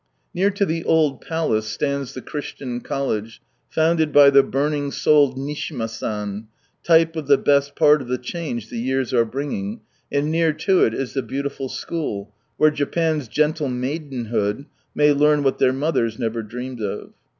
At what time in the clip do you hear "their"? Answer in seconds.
15.59-15.71